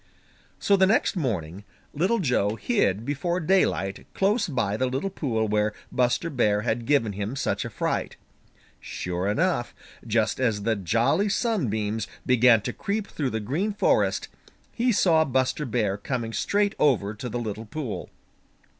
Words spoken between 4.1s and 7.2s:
close by the little pool where Buster Bear had given